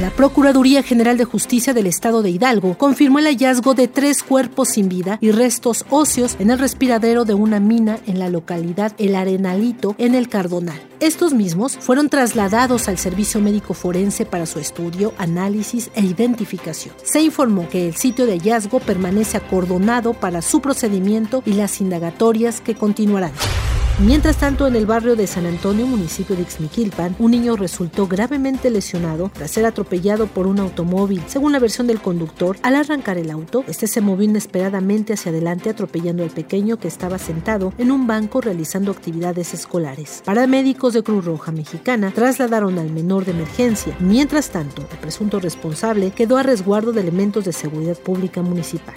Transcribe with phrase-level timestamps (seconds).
[0.00, 4.68] La Procuraduría General de Justicia del Estado de Hidalgo confirmó el hallazgo de tres cuerpos
[4.68, 9.14] sin vida y restos óseos en el respiradero de una mina en la localidad El
[9.14, 10.78] Arenalito, en el Cardonal.
[11.00, 16.94] Estos mismos fueron trasladados al Servicio Médico Forense para su estudio, análisis e identificación.
[17.02, 22.60] Se informó que el sitio de hallazgo permanece acordonado para su procedimiento y las indagatorias
[22.60, 23.32] que continuarán.
[23.98, 28.68] Mientras tanto, en el barrio de San Antonio, municipio de Ixmiquilpan, un niño resultó gravemente
[28.68, 31.22] lesionado tras ser atropellado por un automóvil.
[31.26, 35.70] Según la versión del conductor, al arrancar el auto, este se movió inesperadamente hacia adelante
[35.70, 40.20] atropellando al pequeño que estaba sentado en un banco realizando actividades escolares.
[40.26, 43.96] Paramédicos de Cruz Roja Mexicana trasladaron al menor de emergencia.
[43.98, 48.94] Mientras tanto, el presunto responsable quedó a resguardo de elementos de seguridad pública municipal.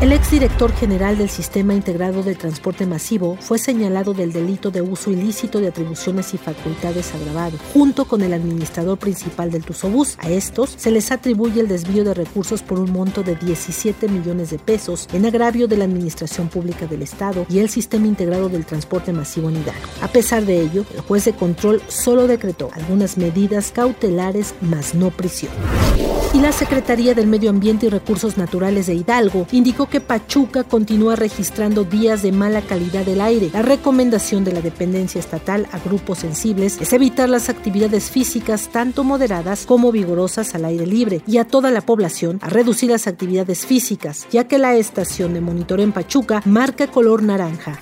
[0.00, 5.10] El exdirector general del Sistema Integrado de Transporte Masivo fue señalado del delito de uso
[5.10, 10.16] ilícito de atribuciones y facultades agravado, junto con el administrador principal del Tusobús.
[10.20, 14.50] A estos se les atribuye el desvío de recursos por un monto de 17 millones
[14.50, 18.66] de pesos en agravio de la Administración Pública del Estado y el Sistema Integrado del
[18.66, 19.88] Transporte Masivo en Hidalgo.
[20.00, 25.10] A pesar de ello, el juez de control solo decretó algunas medidas cautelares, más no
[25.10, 25.50] prisión.
[26.34, 31.16] Y la Secretaría del Medio Ambiente y Recursos Naturales de Hidalgo indicó que Pachuca continúa
[31.16, 33.50] registrando días de mala calidad del aire.
[33.52, 39.04] La recomendación de la dependencia estatal a grupos sensibles es evitar las actividades físicas tanto
[39.04, 43.64] moderadas como vigorosas al aire libre y a toda la población a reducir las actividades
[43.64, 47.80] físicas, ya que la estación de monitoreo en Pachuca marca color naranja.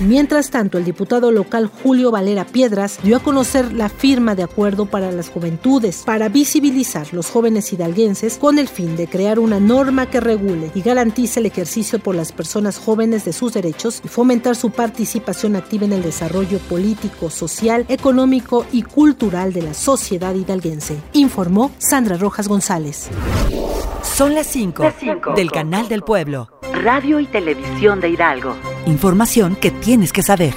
[0.00, 4.86] Mientras tanto, el diputado local Julio Valera Piedras dio a conocer la firma de acuerdo
[4.86, 10.06] para las juventudes para visibilizar los jóvenes hidalguenses con el fin de crear una norma
[10.06, 14.54] que regule y garantice el ejercicio por las personas jóvenes de sus derechos y fomentar
[14.54, 20.96] su participación activa en el desarrollo político, social, económico y cultural de la sociedad hidalguense,
[21.12, 23.08] informó Sandra Rojas González.
[24.02, 24.92] Son las 5
[25.34, 26.50] del Canal del Pueblo.
[26.72, 28.54] Radio y Televisión de Hidalgo.
[28.88, 30.54] Información que tienes que saber.